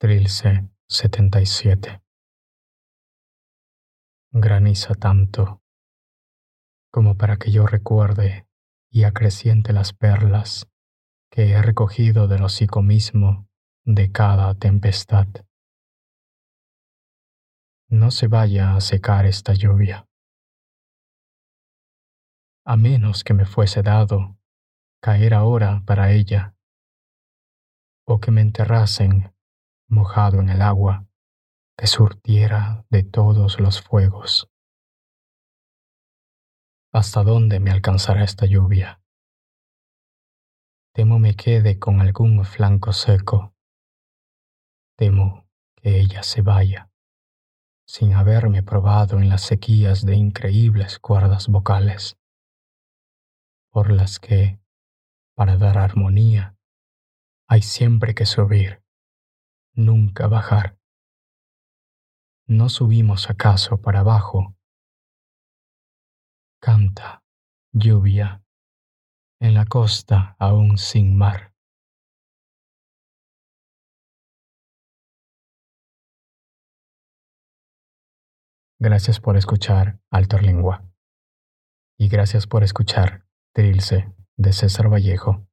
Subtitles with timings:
[0.00, 2.00] Trilce 77
[4.30, 5.60] Graniza tanto
[6.92, 8.46] como para que yo recuerde
[8.92, 10.68] y acreciente las perlas
[11.32, 13.48] que he recogido del hocico mismo
[13.84, 15.26] de cada tempestad.
[17.88, 20.08] No se vaya a secar esta lluvia,
[22.64, 24.38] a menos que me fuese dado
[25.02, 26.54] caer ahora para ella,
[28.06, 29.34] o que me enterrasen
[29.88, 31.06] mojado en el agua
[31.76, 34.50] que surtiera de todos los fuegos.
[36.92, 39.00] ¿Hasta dónde me alcanzará esta lluvia?
[40.92, 43.54] Temo me quede con algún flanco seco.
[44.96, 46.90] Temo que ella se vaya,
[47.86, 52.18] sin haberme probado en las sequías de increíbles cuerdas vocales,
[53.70, 54.60] por las que,
[55.34, 56.56] para dar armonía,
[57.46, 58.82] hay siempre que subir
[59.78, 60.76] nunca bajar.
[62.46, 64.56] ¿No subimos acaso para abajo?
[66.60, 67.22] Canta,
[67.72, 68.42] lluvia,
[69.40, 71.54] en la costa aún sin mar.
[78.80, 80.84] Gracias por escuchar Alter Lengua.
[81.98, 85.47] Y gracias por escuchar Trilce de César Vallejo.